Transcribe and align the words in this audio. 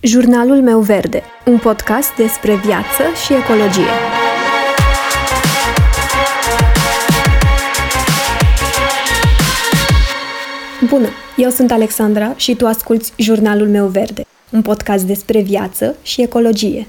Jurnalul 0.00 0.62
meu 0.62 0.80
verde, 0.80 1.22
un 1.46 1.58
podcast 1.58 2.14
despre 2.16 2.54
viață 2.54 3.02
și 3.24 3.32
ecologie. 3.32 3.90
Bună, 10.88 11.08
eu 11.36 11.50
sunt 11.50 11.70
Alexandra 11.70 12.32
și 12.36 12.54
tu 12.54 12.66
asculți 12.66 13.12
Jurnalul 13.16 13.68
meu 13.68 13.86
verde, 13.86 14.26
un 14.50 14.62
podcast 14.62 15.04
despre 15.04 15.40
viață 15.40 15.96
și 16.02 16.22
ecologie. 16.22 16.86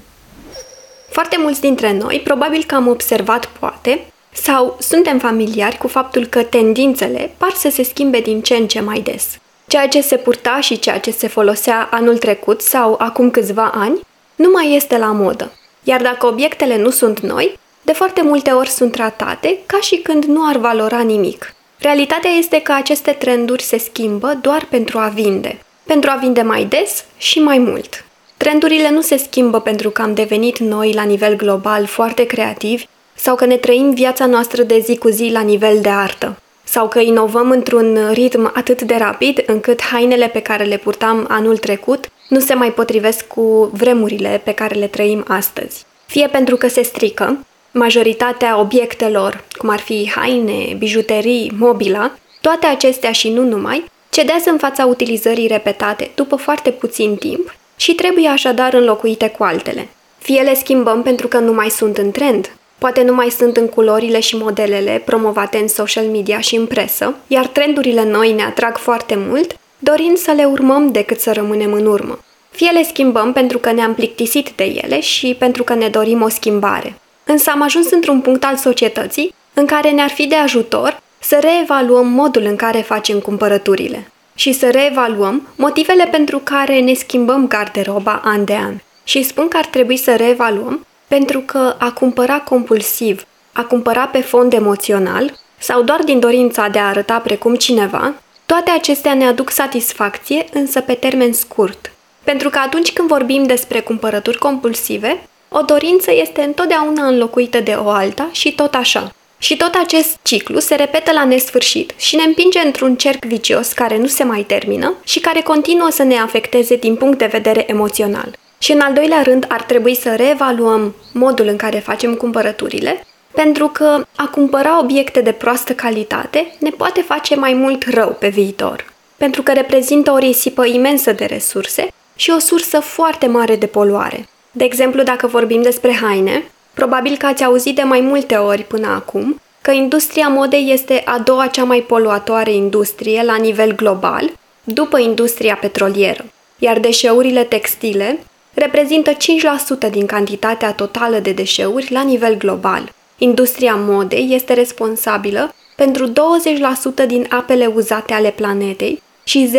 Foarte 1.08 1.36
mulți 1.38 1.60
dintre 1.60 1.98
noi 1.98 2.20
probabil 2.24 2.64
că 2.66 2.74
am 2.74 2.88
observat 2.88 3.46
poate 3.46 4.00
sau 4.32 4.76
suntem 4.80 5.18
familiari 5.18 5.78
cu 5.78 5.88
faptul 5.88 6.26
că 6.26 6.42
tendințele 6.42 7.30
par 7.36 7.52
să 7.52 7.70
se 7.70 7.82
schimbe 7.82 8.20
din 8.20 8.40
ce 8.40 8.54
în 8.54 8.66
ce 8.66 8.80
mai 8.80 9.00
des. 9.00 9.38
Ceea 9.70 9.88
ce 9.88 10.00
se 10.00 10.16
purta 10.16 10.60
și 10.60 10.78
ceea 10.78 10.98
ce 11.00 11.10
se 11.10 11.28
folosea 11.28 11.88
anul 11.90 12.18
trecut 12.18 12.60
sau 12.60 12.94
acum 12.98 13.30
câțiva 13.30 13.72
ani 13.74 14.00
nu 14.36 14.50
mai 14.52 14.74
este 14.74 14.98
la 14.98 15.06
modă. 15.12 15.52
Iar 15.84 16.02
dacă 16.02 16.26
obiectele 16.26 16.76
nu 16.76 16.90
sunt 16.90 17.20
noi, 17.20 17.58
de 17.82 17.92
foarte 17.92 18.22
multe 18.22 18.50
ori 18.50 18.68
sunt 18.68 18.92
tratate 18.92 19.58
ca 19.66 19.78
și 19.80 19.96
când 19.96 20.24
nu 20.24 20.48
ar 20.48 20.56
valora 20.56 21.00
nimic. 21.00 21.54
Realitatea 21.78 22.30
este 22.30 22.60
că 22.60 22.72
aceste 22.72 23.10
trenduri 23.10 23.62
se 23.62 23.78
schimbă 23.78 24.38
doar 24.40 24.66
pentru 24.70 24.98
a 24.98 25.06
vinde. 25.06 25.58
Pentru 25.84 26.10
a 26.10 26.16
vinde 26.16 26.42
mai 26.42 26.64
des 26.64 27.04
și 27.16 27.38
mai 27.38 27.58
mult. 27.58 28.04
Trendurile 28.36 28.90
nu 28.90 29.00
se 29.00 29.16
schimbă 29.16 29.60
pentru 29.60 29.90
că 29.90 30.02
am 30.02 30.14
devenit 30.14 30.58
noi 30.58 30.92
la 30.92 31.02
nivel 31.02 31.36
global 31.36 31.86
foarte 31.86 32.24
creativi 32.24 32.86
sau 33.14 33.34
că 33.34 33.44
ne 33.44 33.56
trăim 33.56 33.90
viața 33.94 34.26
noastră 34.26 34.62
de 34.62 34.78
zi 34.78 34.96
cu 34.96 35.08
zi 35.08 35.30
la 35.32 35.40
nivel 35.40 35.80
de 35.80 35.88
artă 35.88 36.36
sau 36.70 36.88
că 36.88 36.98
inovăm 36.98 37.50
într-un 37.50 38.10
ritm 38.12 38.50
atât 38.54 38.82
de 38.82 38.94
rapid 38.94 39.42
încât 39.46 39.82
hainele 39.82 40.26
pe 40.26 40.40
care 40.40 40.64
le 40.64 40.76
purtam 40.76 41.26
anul 41.28 41.56
trecut 41.56 42.10
nu 42.28 42.40
se 42.40 42.54
mai 42.54 42.72
potrivesc 42.72 43.26
cu 43.26 43.70
vremurile 43.72 44.40
pe 44.44 44.52
care 44.52 44.74
le 44.74 44.86
trăim 44.86 45.24
astăzi. 45.28 45.84
Fie 46.06 46.26
pentru 46.26 46.56
că 46.56 46.68
se 46.68 46.82
strică, 46.82 47.46
majoritatea 47.70 48.58
obiectelor, 48.58 49.44
cum 49.58 49.68
ar 49.68 49.78
fi 49.78 50.10
haine, 50.14 50.74
bijuterii, 50.78 51.52
mobila, 51.58 52.12
toate 52.40 52.66
acestea 52.66 53.12
și 53.12 53.30
nu 53.30 53.44
numai, 53.44 53.84
cedează 54.10 54.50
în 54.50 54.58
fața 54.58 54.86
utilizării 54.86 55.46
repetate 55.46 56.10
după 56.14 56.36
foarte 56.36 56.70
puțin 56.70 57.16
timp 57.16 57.54
și 57.76 57.94
trebuie 57.94 58.28
așadar 58.28 58.74
înlocuite 58.74 59.28
cu 59.28 59.42
altele. 59.42 59.88
Fie 60.18 60.40
le 60.40 60.54
schimbăm 60.54 61.02
pentru 61.02 61.28
că 61.28 61.38
nu 61.38 61.52
mai 61.52 61.68
sunt 61.68 61.98
în 61.98 62.10
trend, 62.10 62.50
Poate 62.80 63.02
nu 63.02 63.14
mai 63.14 63.28
sunt 63.28 63.56
în 63.56 63.68
culorile 63.68 64.20
și 64.20 64.36
modelele 64.36 65.02
promovate 65.04 65.58
în 65.58 65.68
social 65.68 66.04
media 66.04 66.40
și 66.40 66.56
în 66.56 66.66
presă, 66.66 67.14
iar 67.26 67.46
trendurile 67.46 68.04
noi 68.04 68.32
ne 68.32 68.42
atrag 68.42 68.76
foarte 68.76 69.14
mult, 69.28 69.56
dorind 69.78 70.16
să 70.16 70.30
le 70.30 70.44
urmăm 70.44 70.92
decât 70.92 71.20
să 71.20 71.32
rămânem 71.32 71.72
în 71.72 71.86
urmă. 71.86 72.18
Fie 72.50 72.70
le 72.70 72.82
schimbăm 72.82 73.32
pentru 73.32 73.58
că 73.58 73.72
ne-am 73.72 73.94
plictisit 73.94 74.50
de 74.56 74.64
ele 74.64 75.00
și 75.00 75.36
pentru 75.38 75.64
că 75.64 75.74
ne 75.74 75.88
dorim 75.88 76.22
o 76.22 76.28
schimbare. 76.28 76.94
Însă 77.24 77.50
am 77.50 77.62
ajuns 77.62 77.90
într-un 77.90 78.20
punct 78.20 78.44
al 78.44 78.56
societății 78.56 79.34
în 79.54 79.66
care 79.66 79.90
ne-ar 79.90 80.10
fi 80.10 80.26
de 80.26 80.34
ajutor 80.34 81.00
să 81.18 81.38
reevaluăm 81.40 82.08
modul 82.08 82.42
în 82.42 82.56
care 82.56 82.78
facem 82.78 83.18
cumpărăturile 83.18 84.10
și 84.34 84.52
să 84.52 84.70
reevaluăm 84.70 85.48
motivele 85.56 86.08
pentru 86.10 86.38
care 86.38 86.80
ne 86.80 86.94
schimbăm 86.94 87.48
garderoba 87.48 88.20
an 88.24 88.44
de 88.44 88.54
an. 88.54 88.74
Și 89.04 89.22
spun 89.22 89.48
că 89.48 89.56
ar 89.56 89.66
trebui 89.66 89.96
să 89.96 90.16
reevaluăm 90.16 90.86
pentru 91.14 91.40
că 91.40 91.74
a 91.78 91.92
cumpăra 91.92 92.40
compulsiv, 92.40 93.24
a 93.52 93.62
cumpăra 93.62 94.06
pe 94.06 94.20
fond 94.20 94.52
emoțional 94.52 95.38
sau 95.58 95.82
doar 95.82 96.02
din 96.02 96.20
dorința 96.20 96.68
de 96.68 96.78
a 96.78 96.88
arăta 96.88 97.18
precum 97.18 97.54
cineva, 97.54 98.14
toate 98.46 98.70
acestea 98.70 99.14
ne 99.14 99.26
aduc 99.26 99.50
satisfacție, 99.50 100.44
însă 100.52 100.80
pe 100.80 100.94
termen 100.94 101.32
scurt. 101.32 101.92
Pentru 102.24 102.50
că 102.50 102.58
atunci 102.58 102.92
când 102.92 103.08
vorbim 103.08 103.42
despre 103.42 103.80
cumpărături 103.80 104.38
compulsive, 104.38 105.28
o 105.48 105.60
dorință 105.60 106.12
este 106.12 106.42
întotdeauna 106.42 107.06
înlocuită 107.06 107.60
de 107.60 107.72
o 107.72 107.88
alta 107.88 108.28
și 108.32 108.54
tot 108.54 108.74
așa. 108.74 109.14
Și 109.38 109.56
tot 109.56 109.74
acest 109.82 110.18
ciclu 110.22 110.58
se 110.58 110.74
repetă 110.74 111.12
la 111.12 111.24
nesfârșit 111.24 111.92
și 111.96 112.16
ne 112.16 112.22
împinge 112.22 112.58
într-un 112.58 112.96
cerc 112.96 113.24
vicios 113.24 113.72
care 113.72 113.98
nu 113.98 114.06
se 114.06 114.24
mai 114.24 114.42
termină 114.42 114.94
și 115.04 115.20
care 115.20 115.40
continuă 115.40 115.90
să 115.90 116.02
ne 116.02 116.16
afecteze 116.16 116.76
din 116.76 116.96
punct 116.96 117.18
de 117.18 117.26
vedere 117.26 117.64
emoțional. 117.66 118.38
Și 118.62 118.72
în 118.72 118.80
al 118.80 118.92
doilea 118.92 119.22
rând 119.22 119.44
ar 119.48 119.62
trebui 119.62 119.94
să 119.94 120.14
reevaluăm 120.14 120.94
modul 121.12 121.46
în 121.46 121.56
care 121.56 121.78
facem 121.78 122.14
cumpărăturile, 122.14 123.06
pentru 123.32 123.68
că 123.68 124.04
a 124.16 124.28
cumpăra 124.28 124.78
obiecte 124.78 125.20
de 125.20 125.32
proastă 125.32 125.74
calitate 125.74 126.54
ne 126.58 126.70
poate 126.70 127.00
face 127.00 127.36
mai 127.36 127.52
mult 127.52 127.88
rău 127.90 128.16
pe 128.18 128.28
viitor, 128.28 128.92
pentru 129.16 129.42
că 129.42 129.52
reprezintă 129.52 130.10
o 130.10 130.18
risipă 130.18 130.66
imensă 130.66 131.12
de 131.12 131.24
resurse 131.24 131.86
și 132.16 132.30
o 132.30 132.38
sursă 132.38 132.80
foarte 132.80 133.26
mare 133.26 133.56
de 133.56 133.66
poluare. 133.66 134.28
De 134.50 134.64
exemplu, 134.64 135.02
dacă 135.02 135.26
vorbim 135.26 135.62
despre 135.62 135.98
haine, 136.02 136.50
probabil 136.74 137.16
că 137.16 137.26
ați 137.26 137.44
auzit 137.44 137.74
de 137.74 137.82
mai 137.82 138.00
multe 138.00 138.34
ori 138.34 138.62
până 138.62 138.88
acum 138.88 139.40
că 139.60 139.70
industria 139.70 140.28
modei 140.28 140.72
este 140.72 141.02
a 141.04 141.18
doua 141.18 141.46
cea 141.46 141.64
mai 141.64 141.80
poluatoare 141.80 142.52
industrie 142.52 143.22
la 143.22 143.36
nivel 143.36 143.74
global, 143.74 144.30
după 144.64 144.98
industria 144.98 145.54
petrolieră, 145.54 146.24
iar 146.58 146.78
deșeurile 146.78 147.44
textile 147.44 148.18
reprezintă 148.54 149.12
5% 149.12 149.90
din 149.90 150.06
cantitatea 150.06 150.72
totală 150.72 151.18
de 151.18 151.32
deșeuri 151.32 151.92
la 151.92 152.02
nivel 152.02 152.36
global. 152.36 152.92
Industria 153.18 153.74
modei 153.74 154.28
este 154.30 154.52
responsabilă 154.52 155.54
pentru 155.76 156.08
20% 156.08 157.06
din 157.06 157.26
apele 157.28 157.66
uzate 157.66 158.12
ale 158.12 158.30
planetei 158.30 159.02
și 159.24 159.50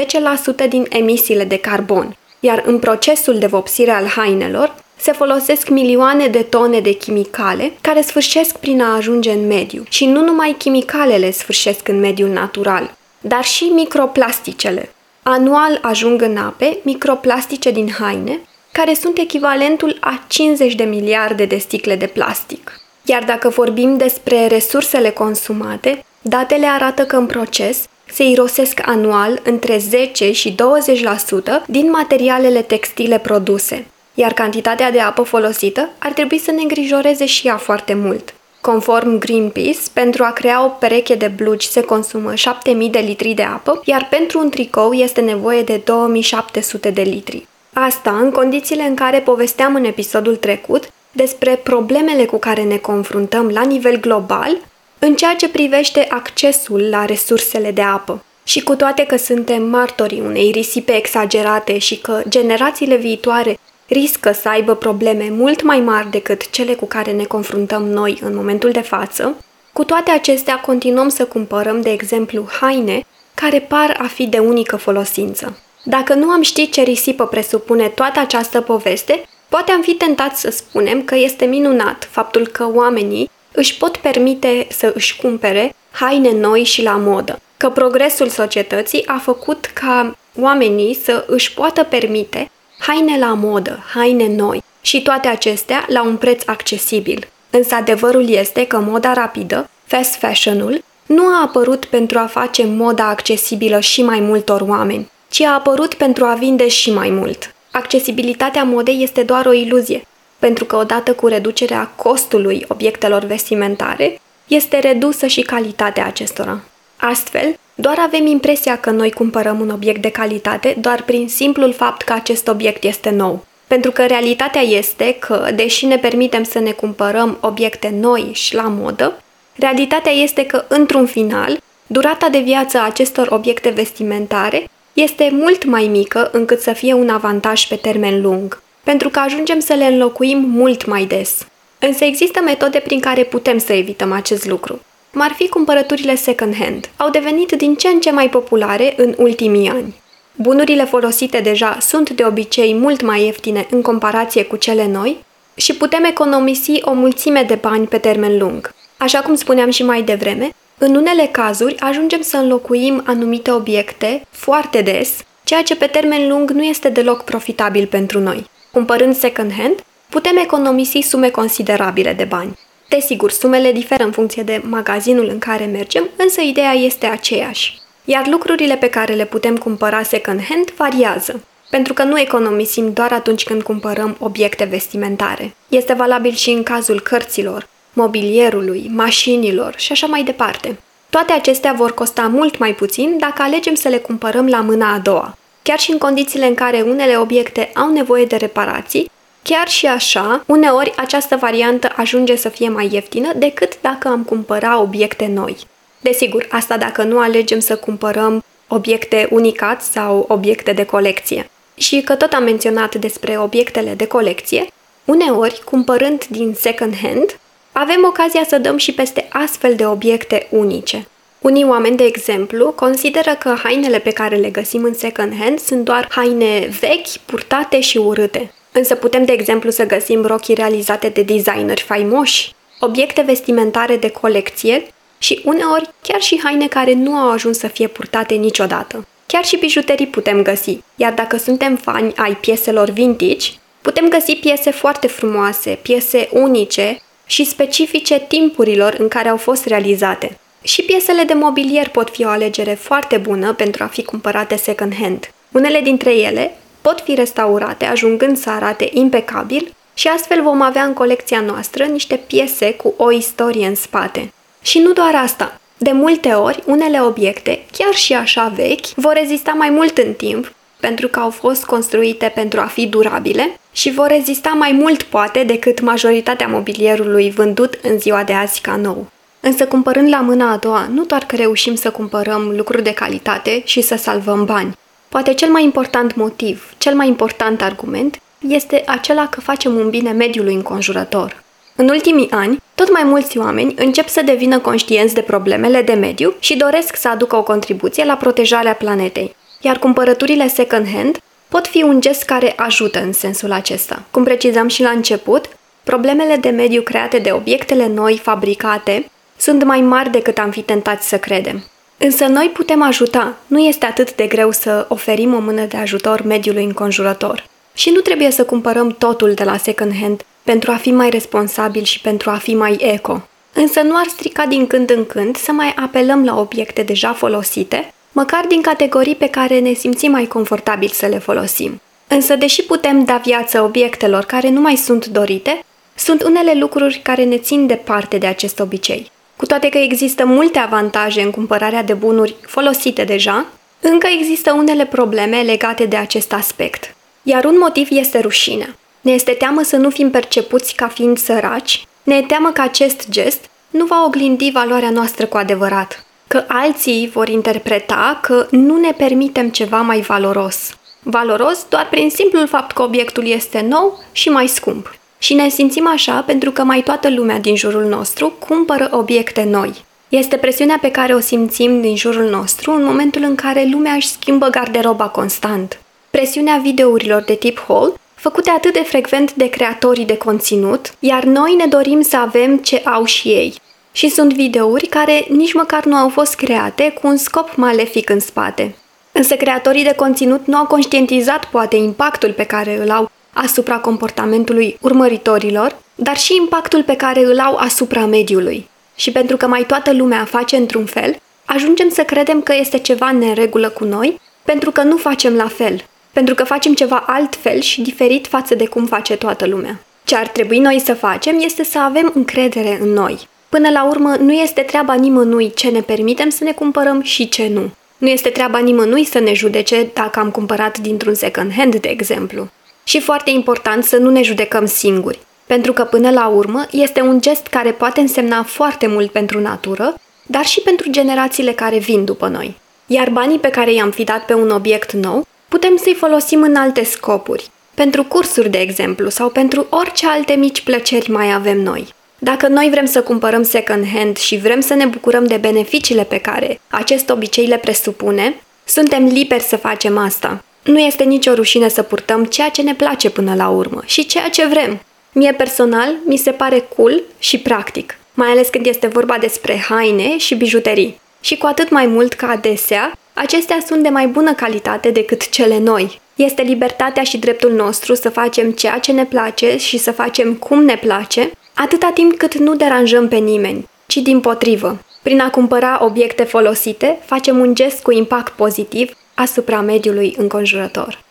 10% 0.66 0.69
din 0.69 0.85
emisiile 0.90 1.44
de 1.44 1.57
carbon, 1.57 2.16
iar 2.40 2.63
în 2.66 2.80
procesul 2.80 3.38
de 3.38 3.46
vopsire 3.46 3.91
al 3.91 4.06
hainelor 4.06 4.75
se 4.97 5.12
folosesc 5.12 5.69
milioane 5.69 6.28
de 6.28 6.41
tone 6.41 6.80
de 6.80 6.91
chimicale 6.91 7.74
care 7.81 8.01
sfârșesc 8.01 8.57
prin 8.57 8.81
a 8.81 8.96
ajunge 8.96 9.31
în 9.31 9.47
mediu. 9.47 9.84
Și 9.90 10.06
nu 10.06 10.24
numai 10.24 10.56
chimicalele 10.57 11.31
sfârșesc 11.31 11.88
în 11.88 12.00
mediul 12.00 12.30
natural, 12.30 12.97
dar 13.19 13.44
și 13.44 13.63
microplasticele. 13.63 14.94
Anual 15.24 15.80
ajung 15.81 16.22
în 16.22 16.38
ape 16.38 16.78
microplastice 16.84 17.72
din 17.72 17.90
haine, 18.00 18.40
care 18.71 18.93
sunt 18.93 19.17
echivalentul 19.17 19.97
a 19.99 20.23
50 20.27 20.75
de 20.75 20.83
miliarde 20.83 21.45
de 21.45 21.57
sticle 21.57 21.95
de 21.95 22.05
plastic. 22.05 22.79
Iar 23.05 23.23
dacă 23.23 23.49
vorbim 23.49 23.97
despre 23.97 24.47
resursele 24.47 25.09
consumate, 25.09 26.05
datele 26.21 26.65
arată 26.65 27.05
că 27.05 27.15
în 27.15 27.25
proces 27.25 27.85
se 28.11 28.23
irosesc 28.23 28.79
anual 28.85 29.39
între 29.43 29.77
10 29.77 30.31
și 30.31 30.55
20% 30.55 31.65
din 31.67 31.89
materialele 31.89 32.61
textile 32.61 33.19
produse, 33.19 33.85
iar 34.13 34.33
cantitatea 34.33 34.91
de 34.91 34.99
apă 34.99 35.21
folosită 35.21 35.89
ar 35.97 36.11
trebui 36.11 36.38
să 36.38 36.51
ne 36.51 36.61
îngrijoreze 36.61 37.25
și 37.25 37.47
ea 37.47 37.57
foarte 37.57 37.93
mult. 37.93 38.33
Conform 38.61 39.17
Greenpeace, 39.17 39.79
pentru 39.93 40.23
a 40.23 40.31
crea 40.31 40.65
o 40.65 40.67
pereche 40.67 41.15
de 41.15 41.27
blugi 41.27 41.67
se 41.67 41.81
consumă 41.81 42.35
7000 42.35 42.89
de 42.89 42.99
litri 42.99 43.33
de 43.33 43.43
apă, 43.43 43.81
iar 43.85 44.07
pentru 44.09 44.39
un 44.39 44.49
tricou 44.49 44.93
este 44.93 45.21
nevoie 45.21 45.61
de 45.61 45.81
2700 45.85 46.89
de 46.89 47.01
litri. 47.01 47.47
Asta 47.73 48.17
în 48.17 48.31
condițiile 48.31 48.83
în 48.83 48.95
care 48.95 49.19
povesteam 49.19 49.75
în 49.75 49.83
episodul 49.83 50.35
trecut 50.35 50.91
despre 51.11 51.55
problemele 51.55 52.25
cu 52.25 52.37
care 52.37 52.63
ne 52.63 52.77
confruntăm 52.77 53.47
la 53.47 53.61
nivel 53.61 53.99
global 53.99 54.57
în 54.99 55.15
ceea 55.15 55.35
ce 55.35 55.49
privește 55.49 56.07
accesul 56.09 56.89
la 56.89 57.05
resursele 57.05 57.71
de 57.71 57.81
apă. 57.81 58.23
Și 58.43 58.63
cu 58.63 58.75
toate 58.75 59.03
că 59.03 59.15
suntem 59.15 59.63
martorii 59.63 60.19
unei 60.19 60.51
risipe 60.51 60.95
exagerate 60.95 61.77
și 61.77 61.97
că 61.97 62.21
generațiile 62.27 62.95
viitoare 62.95 63.59
riscă 63.88 64.31
să 64.31 64.49
aibă 64.49 64.75
probleme 64.75 65.27
mult 65.29 65.61
mai 65.61 65.79
mari 65.79 66.09
decât 66.09 66.49
cele 66.49 66.73
cu 66.73 66.85
care 66.85 67.11
ne 67.11 67.23
confruntăm 67.23 67.88
noi 67.88 68.19
în 68.23 68.35
momentul 68.35 68.71
de 68.71 68.81
față, 68.81 69.35
cu 69.73 69.83
toate 69.83 70.11
acestea 70.11 70.59
continuăm 70.59 71.09
să 71.09 71.25
cumpărăm, 71.25 71.81
de 71.81 71.91
exemplu, 71.91 72.47
haine 72.59 73.05
care 73.33 73.59
par 73.59 73.97
a 74.01 74.07
fi 74.07 74.27
de 74.27 74.38
unică 74.38 74.75
folosință. 74.75 75.57
Dacă 75.84 76.14
nu 76.14 76.30
am 76.30 76.42
ști 76.42 76.69
ce 76.69 76.81
risipă 76.81 77.28
presupune 77.28 77.88
toată 77.88 78.19
această 78.19 78.62
poveste, 78.62 79.25
poate 79.50 79.72
am 79.72 79.81
fi 79.81 79.94
tentat 79.94 80.38
să 80.38 80.50
spunem 80.50 81.04
că 81.04 81.16
este 81.16 81.45
minunat 81.45 82.07
faptul 82.12 82.48
că 82.48 82.68
oamenii 82.74 83.30
își 83.51 83.78
pot 83.78 83.98
permite 83.98 84.68
să 84.69 84.92
își 84.95 85.18
cumpere 85.18 85.75
haine 85.92 86.31
noi 86.31 86.63
și 86.63 86.83
la 86.83 86.95
modă, 86.98 87.42
că 87.57 87.69
progresul 87.69 88.28
societății 88.28 89.07
a 89.07 89.18
făcut 89.18 89.66
ca 89.66 90.16
oamenii 90.39 90.94
să 90.94 91.25
își 91.28 91.54
poată 91.54 91.84
permite 91.84 92.51
haine 92.80 93.18
la 93.18 93.34
modă, 93.34 93.84
haine 93.94 94.27
noi 94.27 94.63
și 94.81 95.01
toate 95.01 95.27
acestea 95.27 95.86
la 95.88 96.04
un 96.04 96.18
preț 96.18 96.44
accesibil. 96.45 97.27
Însă 97.50 97.75
adevărul 97.75 98.30
este 98.30 98.66
că 98.66 98.80
moda 98.80 99.13
rapidă, 99.13 99.69
fast 99.86 100.16
fashion-ul, 100.16 100.84
nu 101.06 101.24
a 101.25 101.42
apărut 101.42 101.86
pentru 101.86 102.19
a 102.19 102.25
face 102.25 102.66
moda 102.66 103.07
accesibilă 103.07 103.80
și 103.80 104.04
mai 104.04 104.19
multor 104.19 104.62
oameni, 104.62 105.11
ci 105.31 105.42
a 105.42 105.54
apărut 105.54 105.94
pentru 105.94 106.25
a 106.25 106.33
vinde 106.33 106.68
și 106.68 106.94
mai 106.94 107.10
mult. 107.10 107.54
Accesibilitatea 107.72 108.63
modei 108.63 109.04
este 109.04 109.24
doar 109.24 109.45
o 109.45 109.54
iluzie, 109.54 110.07
pentru 110.39 110.66
că 110.66 110.75
odată 110.75 111.13
cu 111.13 111.28
reducerea 111.28 111.92
costului 111.95 112.66
obiectelor 112.68 113.24
vestimentare, 113.24 114.22
este 114.48 114.80
redusă 114.80 115.28
și 115.28 115.42
calitatea 115.42 116.06
acestora. 116.06 116.60
Astfel, 116.98 117.56
doar 117.75 117.98
avem 118.00 118.25
impresia 118.25 118.80
că 118.80 118.89
noi 118.89 119.12
cumpărăm 119.12 119.60
un 119.60 119.69
obiect 119.69 120.01
de 120.01 120.10
calitate 120.12 120.75
doar 120.80 121.04
prin 121.04 121.28
simplul 121.28 121.74
fapt 121.74 122.01
că 122.01 122.13
acest 122.13 122.48
obiect 122.48 122.84
este 122.84 123.10
nou. 123.10 123.45
Pentru 123.68 123.92
că 123.92 124.06
realitatea 124.06 124.62
este 124.62 125.16
că, 125.19 125.48
deși 125.56 125.86
ne 125.86 125.98
permitem 125.98 126.44
să 126.44 126.60
ne 126.60 126.72
cumpărăm 126.72 127.38
obiecte 127.42 127.94
noi 128.00 128.30
și 128.34 128.56
la 128.56 128.68
modă, 128.68 129.22
realitatea 129.56 130.12
este 130.12 130.45
că, 130.45 130.66
într-un 130.68 131.06
final, 131.06 131.57
durata 131.88 132.30
de 132.30 132.39
viață 132.39 132.77
a 132.77 132.86
acestor 132.86 133.27
obiecte 133.30 133.69
vestimentare 133.69 134.69
este 134.93 135.29
mult 135.31 135.65
mai 135.65 135.88
mică 135.88 136.29
încât 136.31 136.61
să 136.61 136.73
fie 136.73 136.93
un 136.93 137.09
avantaj 137.09 137.67
pe 137.67 137.75
termen 137.75 138.21
lung, 138.21 138.61
pentru 138.83 139.09
că 139.09 139.19
ajungem 139.19 139.59
să 139.59 139.73
le 139.73 139.85
înlocuim 139.85 140.38
mult 140.47 140.85
mai 140.85 141.05
des. 141.05 141.47
Însă 141.79 142.03
există 142.03 142.41
metode 142.41 142.79
prin 142.79 142.99
care 142.99 143.23
putem 143.23 143.57
să 143.57 143.73
evităm 143.73 144.11
acest 144.11 144.45
lucru 144.45 144.81
cum 145.11 145.21
ar 145.21 145.31
fi 145.31 145.49
cumpărăturile 145.49 146.15
second-hand, 146.15 146.89
au 146.97 147.09
devenit 147.09 147.51
din 147.51 147.75
ce 147.75 147.88
în 147.88 147.99
ce 147.99 148.11
mai 148.11 148.29
populare 148.29 148.93
în 148.97 149.13
ultimii 149.17 149.69
ani. 149.69 149.95
Bunurile 150.35 150.85
folosite 150.85 151.39
deja 151.39 151.77
sunt 151.79 152.09
de 152.09 152.25
obicei 152.25 152.73
mult 152.73 153.01
mai 153.01 153.23
ieftine 153.25 153.67
în 153.69 153.81
comparație 153.81 154.43
cu 154.43 154.55
cele 154.55 154.88
noi 154.88 155.23
și 155.55 155.75
putem 155.75 156.03
economisi 156.03 156.79
o 156.81 156.93
mulțime 156.93 157.43
de 157.43 157.55
bani 157.55 157.88
pe 157.88 157.97
termen 157.97 158.38
lung. 158.38 158.73
Așa 158.97 159.19
cum 159.19 159.35
spuneam 159.35 159.69
și 159.69 159.83
mai 159.83 160.01
devreme, 160.01 160.49
în 160.83 160.95
unele 160.95 161.30
cazuri 161.31 161.80
ajungem 161.80 162.22
să 162.22 162.38
înlocuim 162.38 163.04
anumite 163.06 163.51
obiecte 163.51 164.28
foarte 164.30 164.81
des, 164.81 165.10
ceea 165.44 165.63
ce 165.63 165.75
pe 165.75 165.86
termen 165.86 166.28
lung 166.28 166.50
nu 166.50 166.63
este 166.63 166.89
deloc 166.89 167.24
profitabil 167.24 167.88
pentru 167.88 168.19
noi. 168.19 168.50
Cumpărând 168.72 169.16
second-hand, 169.16 169.83
putem 170.10 170.38
economisi 170.38 171.00
sume 171.00 171.30
considerabile 171.30 172.13
de 172.13 172.24
bani. 172.24 172.57
Desigur, 172.89 173.31
sumele 173.31 173.72
diferă 173.72 174.04
în 174.04 174.12
funcție 174.12 174.44
de 174.44 174.62
magazinul 174.63 175.28
în 175.30 175.39
care 175.39 175.66
mergem, 175.66 176.10
însă 176.18 176.42
ideea 176.42 176.72
este 176.72 177.06
aceeași. 177.06 177.80
Iar 178.06 178.27
lucrurile 178.27 178.75
pe 178.75 178.89
care 178.89 179.13
le 179.13 179.25
putem 179.25 179.57
cumpăra 179.57 180.04
second-hand 180.04 180.74
variază, 180.77 181.44
pentru 181.69 181.94
că 181.94 182.04
nu 182.04 182.19
economisim 182.19 182.94
doar 182.94 183.12
atunci 183.12 183.44
când 183.44 183.62
cumpărăm 183.62 184.16
obiecte 184.19 184.63
vestimentare. 184.63 185.56
Este 185.68 185.94
valabil 185.94 186.34
și 186.34 186.50
în 186.50 186.63
cazul 186.63 187.00
cărților, 187.00 187.68
mobilierului, 187.93 188.91
mașinilor 188.93 189.73
și 189.77 189.91
așa 189.91 190.07
mai 190.07 190.23
departe. 190.23 190.79
Toate 191.09 191.33
acestea 191.33 191.73
vor 191.73 191.93
costa 191.93 192.21
mult 192.21 192.57
mai 192.57 192.73
puțin 192.73 193.17
dacă 193.19 193.41
alegem 193.41 193.75
să 193.75 193.88
le 193.88 193.97
cumpărăm 193.97 194.47
la 194.47 194.61
mâna 194.61 194.93
a 194.93 194.99
doua. 194.99 195.38
Chiar 195.61 195.79
și 195.79 195.91
în 195.91 195.97
condițiile 195.97 196.45
în 196.45 196.53
care 196.53 196.81
unele 196.81 197.17
obiecte 197.17 197.71
au 197.73 197.91
nevoie 197.91 198.25
de 198.25 198.35
reparații, 198.35 199.11
Chiar 199.43 199.67
și 199.67 199.85
așa, 199.85 200.43
uneori 200.45 200.93
această 200.95 201.35
variantă 201.35 201.91
ajunge 201.95 202.35
să 202.35 202.49
fie 202.49 202.69
mai 202.69 202.89
ieftină 202.91 203.33
decât 203.35 203.81
dacă 203.81 204.07
am 204.07 204.23
cumpăra 204.23 204.79
obiecte 204.79 205.27
noi. 205.27 205.57
Desigur, 205.99 206.47
asta 206.49 206.77
dacă 206.77 207.03
nu 207.03 207.19
alegem 207.19 207.59
să 207.59 207.75
cumpărăm 207.75 208.43
obiecte 208.67 209.27
unicat 209.31 209.81
sau 209.81 210.25
obiecte 210.27 210.71
de 210.71 210.85
colecție. 210.85 211.49
Și 211.73 212.01
că 212.01 212.15
tot 212.15 212.33
am 212.33 212.43
menționat 212.43 212.95
despre 212.95 213.38
obiectele 213.38 213.93
de 213.93 214.07
colecție, 214.07 214.67
uneori, 215.05 215.61
cumpărând 215.65 216.25
din 216.25 216.53
second 216.59 216.95
hand, 217.01 217.39
avem 217.81 218.06
ocazia 218.06 218.44
să 218.48 218.57
dăm 218.57 218.78
și 218.78 218.94
peste 218.94 219.28
astfel 219.30 219.75
de 219.75 219.86
obiecte 219.86 220.48
unice. 220.50 221.07
Unii 221.39 221.63
oameni, 221.63 221.98
de 221.98 222.04
exemplu, 222.04 222.72
consideră 222.72 223.36
că 223.39 223.56
hainele 223.63 224.00
pe 224.00 224.12
care 224.12 224.36
le 224.36 224.50
găsim 224.50 224.83
în 224.83 224.94
second 224.94 225.33
hand 225.39 225.60
sunt 225.60 225.83
doar 225.83 226.07
haine 226.10 226.69
vechi, 226.80 227.18
purtate 227.25 227.80
și 227.80 227.98
urâte. 227.98 228.54
Însă 228.72 228.95
putem, 228.95 229.25
de 229.25 229.31
exemplu, 229.31 229.69
să 229.69 229.86
găsim 229.86 230.25
rochii 230.25 230.54
realizate 230.54 231.10
de 231.10 231.22
designeri 231.22 231.81
faimoși, 231.81 232.54
obiecte 232.80 233.22
vestimentare 233.22 233.98
de 233.98 234.10
colecție 234.10 234.88
și 235.18 235.42
uneori 235.45 235.89
chiar 236.01 236.22
și 236.22 236.39
haine 236.44 236.68
care 236.68 236.94
nu 236.94 237.13
au 237.13 237.30
ajuns 237.30 237.57
să 237.57 237.68
fie 237.68 237.88
purtate 237.88 238.34
niciodată. 238.34 239.07
Chiar 239.25 239.44
și 239.44 239.57
bijuterii 239.57 240.07
putem 240.07 240.42
găsi, 240.42 240.80
iar 240.95 241.13
dacă 241.13 241.38
suntem 241.38 241.75
fani 241.75 242.13
ai 242.16 242.36
pieselor 242.36 242.89
vintage, 242.89 243.51
putem 243.81 244.07
găsi 244.07 244.36
piese 244.36 244.72
foarte 244.72 245.07
frumoase, 245.07 245.80
piese 245.81 246.30
unice 246.31 247.01
și 247.31 247.44
specifice 247.44 248.19
timpurilor 248.19 248.95
în 248.98 249.07
care 249.07 249.30
au 249.30 249.38
fost 249.38 249.66
realizate. 249.66 250.38
Și 250.62 250.81
piesele 250.81 251.24
de 251.24 251.33
mobilier 251.33 251.89
pot 251.89 252.10
fi 252.10 252.25
o 252.25 252.30
alegere 252.30 252.74
foarte 252.74 253.18
bună 253.18 253.54
pentru 253.54 253.83
a 253.83 253.88
fi 253.88 254.04
cumpărate 254.04 254.56
second-hand. 254.56 255.33
Unele 255.51 255.80
dintre 255.80 256.16
ele 256.16 256.56
pot 256.81 257.01
fi 257.01 257.16
restaurate, 257.16 257.86
ajungând 257.86 258.38
să 258.38 258.50
arate 258.50 258.89
impecabil 258.94 259.74
și 259.94 260.07
astfel 260.07 260.42
vom 260.42 260.62
avea 260.62 260.83
în 260.83 260.94
colecția 260.94 261.42
noastră 261.42 261.83
niște 261.83 262.16
piese 262.16 262.74
cu 262.74 262.94
o 262.98 263.12
istorie 263.12 263.68
în 263.68 263.75
spate. 263.75 264.34
Și 264.62 264.80
nu 264.80 264.92
doar 264.94 265.16
asta. 265.16 265.60
De 265.77 265.92
multe 265.92 266.30
ori, 266.30 266.63
unele 266.66 267.01
obiecte, 267.01 267.66
chiar 267.72 267.94
și 267.94 268.13
așa 268.13 268.51
vechi, 268.56 268.86
vor 268.95 269.13
rezista 269.13 269.51
mai 269.51 269.69
mult 269.69 269.98
în 269.98 270.13
timp, 270.13 270.54
pentru 270.81 271.07
că 271.07 271.19
au 271.19 271.30
fost 271.30 271.66
construite 271.66 272.31
pentru 272.36 272.60
a 272.60 272.66
fi 272.66 272.88
durabile 272.88 273.60
și 273.72 273.92
vor 273.92 274.07
rezista 274.07 274.50
mai 274.50 274.72
mult, 274.72 275.04
poate, 275.04 275.44
decât 275.44 275.81
majoritatea 275.81 276.48
mobilierului 276.48 277.31
vândut 277.31 277.80
în 277.81 278.00
ziua 278.00 278.24
de 278.24 278.33
azi 278.33 278.62
ca 278.62 278.75
nou. 278.75 279.07
Însă, 279.39 279.66
cumpărând 279.66 280.10
la 280.10 280.19
mâna 280.19 280.51
a 280.51 280.57
doua, 280.57 280.88
nu 280.94 281.04
doar 281.04 281.24
că 281.24 281.36
reușim 281.36 281.75
să 281.75 281.89
cumpărăm 281.89 282.54
lucruri 282.56 282.83
de 282.83 282.94
calitate 282.94 283.62
și 283.66 283.81
să 283.81 283.95
salvăm 283.95 284.45
bani, 284.45 284.75
Poate 285.12 285.33
cel 285.33 285.50
mai 285.50 285.63
important 285.63 286.16
motiv, 286.16 286.74
cel 286.78 286.95
mai 286.95 287.07
important 287.07 287.62
argument, 287.62 288.22
este 288.48 288.84
acela 288.86 289.27
că 289.27 289.42
facem 289.42 289.75
un 289.75 289.89
bine 289.89 290.12
mediului 290.12 290.54
înconjurător. 290.54 291.44
În 291.75 291.89
ultimii 291.89 292.31
ani, 292.31 292.62
tot 292.75 292.92
mai 292.92 293.04
mulți 293.04 293.38
oameni 293.38 293.74
încep 293.77 294.07
să 294.07 294.22
devină 294.22 294.60
conștienți 294.60 295.13
de 295.13 295.22
problemele 295.22 295.81
de 295.81 295.94
mediu 295.94 296.34
și 296.39 296.57
doresc 296.57 296.95
să 296.95 297.10
aducă 297.10 297.36
o 297.36 297.44
contribuție 297.44 298.06
la 298.06 298.16
protejarea 298.16 298.74
planetei. 298.74 299.36
Iar 299.62 299.80
cumpărăturile 299.80 300.48
second-hand 300.48 301.18
pot 301.48 301.68
fi 301.68 301.84
un 301.84 302.02
gest 302.02 302.24
care 302.24 302.54
ajută 302.56 303.02
în 303.02 303.13
sensul 303.13 303.52
acesta. 303.52 304.04
Cum 304.12 304.24
precizam 304.24 304.68
și 304.68 304.81
la 304.81 304.90
început, 304.90 305.50
problemele 305.84 306.36
de 306.36 306.50
mediu 306.50 306.81
create 306.81 307.18
de 307.18 307.31
obiectele 307.31 307.88
noi 307.88 308.18
fabricate 308.24 309.12
sunt 309.38 309.63
mai 309.63 309.81
mari 309.81 310.10
decât 310.10 310.38
am 310.38 310.52
fi 310.52 310.62
tentați 310.62 311.08
să 311.08 311.18
credem. 311.18 311.63
Însă 311.98 312.25
noi 312.25 312.50
putem 312.54 312.81
ajuta. 312.81 313.38
Nu 313.48 313.60
este 313.60 313.86
atât 313.86 314.16
de 314.16 314.28
greu 314.28 314.52
să 314.52 314.86
oferim 314.90 315.34
o 315.34 315.40
mână 315.40 315.66
de 315.66 315.78
ajutor 315.78 316.22
mediului 316.22 316.63
înconjurător. 316.63 317.46
Și 317.74 317.90
nu 317.90 318.00
trebuie 318.00 318.31
să 318.31 318.46
cumpărăm 318.46 318.90
totul 318.90 319.34
de 319.34 319.44
la 319.44 319.58
second 319.58 319.92
hand 320.02 320.25
pentru 320.44 320.72
a 320.72 320.75
fi 320.75 320.92
mai 320.92 321.10
responsabil 321.10 321.84
și 321.84 322.02
pentru 322.02 322.30
a 322.30 322.36
fi 322.36 322.56
mai 322.56 322.75
eco. 322.80 323.22
Însă 323.54 323.81
nu 323.81 323.96
ar 323.96 324.08
strica 324.08 324.46
din 324.46 324.68
când 324.68 324.90
în 324.90 325.06
când 325.06 325.38
să 325.38 325.52
mai 325.52 325.74
apelăm 325.78 326.25
la 326.25 326.40
obiecte 326.40 326.81
deja 326.81 327.13
folosite, 327.13 327.94
măcar 328.12 328.46
din 328.48 328.62
categorii 328.62 329.16
pe 329.16 329.28
care 329.28 329.60
ne 329.60 329.74
simțim 329.74 330.12
mai 330.12 330.25
confortabil 330.25 330.90
să 330.90 331.06
le 331.06 331.18
folosim. 331.18 331.81
Însă, 332.08 332.36
deși 332.36 332.63
putem 332.63 333.04
da 333.04 333.18
viață 333.18 333.62
obiectelor 333.62 334.25
care 334.25 334.50
nu 334.50 334.62
mai 334.62 334.75
sunt 334.75 335.06
dorite, 335.06 335.63
sunt 335.96 336.24
unele 336.24 336.53
lucruri 336.53 337.00
care 337.03 337.24
ne 337.24 337.38
țin 337.38 337.68
departe 337.68 338.18
de 338.18 338.27
acest 338.27 338.60
obicei. 338.60 339.12
Cu 339.36 339.46
toate 339.46 339.70
că 339.70 339.77
există 339.77 340.25
multe 340.25 340.60
avantaje 340.60 341.22
în 341.22 341.32
cumpărarea 341.32 341.84
de 341.84 341.94
bunuri 341.94 342.36
folosite 342.41 343.03
deja, 343.03 343.46
încă 343.80 344.08
există 344.20 344.53
unele 344.53 344.86
probleme 344.86 345.41
legate 345.41 345.86
de 345.86 345.96
acest 345.96 346.34
aspect. 346.34 346.96
Iar 347.24 347.44
un 347.44 347.58
motiv 347.60 347.88
este 347.91 348.20
rușinea. 348.20 348.75
Ne 349.01 349.12
este 349.12 349.32
teamă 349.32 349.62
să 349.62 349.75
nu 349.75 349.89
fim 349.89 350.10
percepuți 350.10 350.75
ca 350.75 350.88
fiind 350.88 351.18
săraci, 351.18 351.88
ne 352.03 352.15
e 352.15 352.22
teamă 352.22 352.51
că 352.51 352.62
acest 352.62 353.10
gest 353.10 353.50
nu 353.70 353.86
va 353.86 354.03
oglindi 354.06 354.51
valoarea 354.51 354.89
noastră 354.89 355.25
cu 355.25 355.38
adevărat, 355.38 356.06
că 356.31 356.43
alții 356.47 357.09
vor 357.13 357.29
interpreta 357.29 358.19
că 358.21 358.47
nu 358.51 358.77
ne 358.77 358.91
permitem 358.91 359.50
ceva 359.50 359.81
mai 359.81 360.00
valoros. 360.00 360.77
Valoros 361.03 361.65
doar 361.69 361.88
prin 361.89 362.09
simplul 362.09 362.47
fapt 362.47 362.71
că 362.71 362.81
obiectul 362.81 363.27
este 363.27 363.65
nou 363.69 364.03
și 364.11 364.29
mai 364.29 364.47
scump. 364.47 364.95
Și 365.17 365.33
ne 365.33 365.50
simțim 365.50 365.88
așa 365.88 366.21
pentru 366.21 366.51
că 366.51 366.63
mai 366.63 366.81
toată 366.81 367.09
lumea 367.09 367.39
din 367.39 367.55
jurul 367.55 367.83
nostru 367.83 368.33
cumpără 368.47 368.89
obiecte 368.91 369.43
noi. 369.43 369.85
Este 370.09 370.35
presiunea 370.35 370.77
pe 370.81 370.91
care 370.91 371.13
o 371.13 371.19
simțim 371.19 371.81
din 371.81 371.95
jurul 371.95 372.29
nostru 372.29 372.71
în 372.71 372.83
momentul 372.83 373.21
în 373.23 373.35
care 373.35 373.67
lumea 373.71 373.93
își 373.93 374.07
schimbă 374.07 374.47
garderoba 374.47 375.07
constant. 375.07 375.79
Presiunea 376.09 376.59
videourilor 376.63 377.21
de 377.21 377.33
tip 377.33 377.63
haul, 377.67 378.00
făcute 378.15 378.50
atât 378.50 378.73
de 378.73 378.83
frecvent 378.83 379.33
de 379.33 379.50
creatorii 379.50 380.05
de 380.05 380.17
conținut, 380.17 380.93
iar 381.00 381.23
noi 381.23 381.55
ne 381.55 381.65
dorim 381.65 382.01
să 382.01 382.17
avem 382.17 382.57
ce 382.57 382.81
au 382.85 383.05
și 383.05 383.27
ei. 383.27 383.53
Și 383.91 384.10
sunt 384.10 384.33
videouri 384.33 384.88
care 384.88 385.25
nici 385.29 385.53
măcar 385.53 385.86
nu 385.86 385.95
au 385.95 386.10
fost 386.10 386.36
create 386.36 386.93
cu 387.01 387.07
un 387.07 387.17
scop 387.17 387.55
malefic 387.55 388.10
în 388.10 388.19
spate. 388.19 388.75
Însă 389.12 389.36
creatorii 389.36 389.83
de 389.83 389.93
conținut 389.95 390.45
nu 390.45 390.57
au 390.57 390.65
conștientizat 390.65 391.45
poate 391.45 391.75
impactul 391.75 392.31
pe 392.31 392.43
care 392.43 392.81
îl 392.81 392.91
au 392.91 393.12
asupra 393.33 393.77
comportamentului 393.77 394.77
urmăritorilor, 394.81 395.75
dar 395.95 396.17
și 396.17 396.36
impactul 396.36 396.83
pe 396.83 396.95
care 396.95 397.25
îl 397.25 397.39
au 397.39 397.55
asupra 397.55 398.05
mediului. 398.05 398.69
Și 398.95 399.12
pentru 399.12 399.38
că 399.38 399.48
mai 399.48 399.63
toată 399.63 399.93
lumea 399.93 400.25
face 400.25 400.55
într-un 400.55 400.86
fel, 400.86 401.15
ajungem 401.45 401.89
să 401.89 402.03
credem 402.03 402.41
că 402.41 402.53
este 402.60 402.77
ceva 402.77 403.07
în 403.07 403.17
neregulă 403.17 403.69
cu 403.69 403.83
noi, 403.83 404.21
pentru 404.43 404.71
că 404.71 404.81
nu 404.81 404.98
facem 404.98 405.36
la 405.36 405.48
fel, 405.48 405.86
pentru 406.12 406.36
că 406.36 406.43
facem 406.43 406.74
ceva 406.74 407.03
altfel 407.07 407.60
și 407.60 407.81
diferit 407.81 408.27
față 408.27 408.55
de 408.55 408.65
cum 408.65 408.86
face 408.86 409.15
toată 409.15 409.48
lumea. 409.48 409.83
Ce 410.03 410.15
ar 410.15 410.27
trebui 410.27 410.60
noi 410.60 410.79
să 410.79 410.93
facem 410.93 411.39
este 411.39 411.63
să 411.63 411.79
avem 411.79 412.12
încredere 412.15 412.79
în 412.81 412.89
noi. 412.89 413.29
Până 413.55 413.70
la 413.70 413.88
urmă, 413.88 414.15
nu 414.20 414.34
este 414.34 414.62
treaba 414.62 414.93
nimănui 414.93 415.53
ce 415.53 415.70
ne 415.70 415.81
permitem 415.81 416.29
să 416.29 416.43
ne 416.43 416.51
cumpărăm 416.51 417.01
și 417.01 417.29
ce 417.29 417.48
nu. 417.48 417.72
Nu 417.98 418.08
este 418.08 418.29
treaba 418.29 418.58
nimănui 418.58 419.03
să 419.05 419.20
ne 419.20 419.34
judece 419.34 419.89
dacă 419.93 420.20
am 420.20 420.31
cumpărat 420.31 420.77
dintr-un 420.77 421.13
second 421.13 421.51
hand, 421.53 421.75
de 421.75 421.88
exemplu. 421.88 422.50
Și 422.84 423.00
foarte 423.00 423.29
important 423.29 423.84
să 423.84 423.98
nu 423.98 424.10
ne 424.10 424.22
judecăm 424.22 424.65
singuri, 424.65 425.20
pentru 425.46 425.74
că 425.74 425.84
până 425.84 426.10
la 426.10 426.27
urmă 426.27 426.65
este 426.72 427.01
un 427.01 427.22
gest 427.22 427.48
care 427.48 427.72
poate 427.72 428.00
însemna 428.00 428.43
foarte 428.43 428.88
mult 428.88 429.12
pentru 429.12 429.39
natură, 429.39 429.93
dar 430.25 430.46
și 430.46 430.62
pentru 430.62 430.89
generațiile 430.89 431.51
care 431.51 431.77
vin 431.77 432.05
după 432.05 432.27
noi. 432.27 432.60
Iar 432.86 433.10
banii 433.10 433.39
pe 433.39 433.50
care 433.50 433.74
i-am 433.74 433.91
fi 433.91 434.03
dat 434.03 434.25
pe 434.25 434.34
un 434.34 434.50
obiect 434.50 434.91
nou, 434.91 435.27
putem 435.48 435.77
să-i 435.77 435.93
folosim 435.93 436.41
în 436.41 436.55
alte 436.55 436.84
scopuri, 436.84 437.50
pentru 437.74 438.03
cursuri, 438.03 438.50
de 438.50 438.60
exemplu, 438.60 439.10
sau 439.10 439.29
pentru 439.29 439.67
orice 439.70 440.08
alte 440.08 440.34
mici 440.34 440.62
plăceri 440.62 441.12
mai 441.12 441.34
avem 441.34 441.60
noi. 441.62 441.88
Dacă 442.24 442.48
noi 442.48 442.70
vrem 442.70 442.86
să 442.86 443.01
cumpărăm 443.01 443.44
second 443.44 443.86
hand 443.94 444.18
și 444.18 444.38
vrem 444.38 444.60
să 444.60 444.74
ne 444.74 444.86
bucurăm 444.86 445.25
de 445.25 445.38
beneficiile 445.38 446.04
pe 446.04 446.18
care 446.18 446.60
acest 446.70 447.10
obicei 447.10 447.46
le 447.46 447.58
presupune, 447.58 448.42
suntem 448.63 449.06
liberi 449.06 449.44
să 449.44 449.58
facem 449.58 449.98
asta. 449.98 450.44
Nu 450.63 450.80
este 450.80 451.04
nicio 451.04 451.34
rușine 451.34 451.68
să 451.68 451.82
purtăm 451.82 452.25
ceea 452.25 452.50
ce 452.50 452.62
ne 452.62 452.75
place 452.75 453.10
până 453.10 453.36
la 453.36 453.50
urmă 453.50 453.82
și 453.86 454.06
ceea 454.06 454.30
ce 454.30 454.46
vrem. 454.46 454.80
Mie 455.12 455.34
personal, 455.34 455.96
mi 456.06 456.18
se 456.18 456.32
pare 456.32 456.68
cool 456.75 457.01
și 457.20 457.38
practic, 457.38 457.98
mai 458.13 458.28
ales 458.28 458.48
când 458.48 458.66
este 458.66 458.88
vorba 458.88 459.18
despre 459.20 459.58
haine 459.70 460.18
și 460.18 460.36
bijuterii. 460.36 461.00
Și 461.22 461.38
cu 461.38 461.46
atât 461.46 461.70
mai 461.70 461.86
mult 461.86 462.13
că 462.13 462.25
adesea, 462.25 462.98
acestea 463.13 463.58
sunt 463.66 463.84
de 463.84 463.90
mai 463.90 464.08
bună 464.08 464.34
calitate 464.34 464.90
decât 464.90 465.30
cele 465.30 465.60
noi. 465.60 466.00
Este 466.16 466.42
libertatea 466.42 467.04
și 467.04 467.18
dreptul 467.18 467.51
nostru 467.51 467.94
să 467.94 468.10
facem 468.10 468.51
ceea 468.51 468.80
ce 468.80 468.92
ne 468.92 469.06
place 469.06 469.58
și 469.58 469.78
să 469.78 469.92
facem 469.92 470.34
cum 470.34 470.63
ne 470.63 470.75
place, 470.75 471.32
atâta 471.53 471.91
timp 471.93 472.17
cât 472.17 472.38
nu 472.38 472.55
deranjăm 472.55 473.08
pe 473.08 473.15
nimeni, 473.15 473.70
ci 473.86 473.96
din 473.96 474.20
potrivă. 474.20 474.79
Prin 475.03 475.20
a 475.20 475.29
cumpăra 475.29 475.86
obiecte 475.86 476.24
folosite, 476.24 476.98
facem 477.05 477.39
un 477.39 477.55
gest 477.55 477.81
cu 477.81 477.91
impact 477.91 478.34
pozitiv 478.34 478.98
asupra 479.13 479.62
mediului 479.62 480.15
înconjurător. 480.17 481.03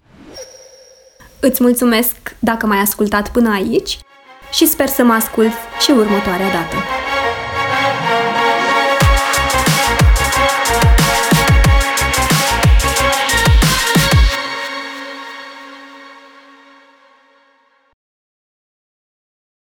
Îți 1.41 1.63
mulțumesc 1.63 2.17
dacă 2.39 2.67
m-ai 2.67 2.79
ascultat 2.79 3.31
până 3.31 3.53
aici 3.53 3.99
și 4.53 4.67
sper 4.67 4.87
să 4.87 5.03
mă 5.03 5.13
ascult 5.13 5.53
și 5.81 5.91
următoarea 5.91 6.51
dată. 6.51 7.00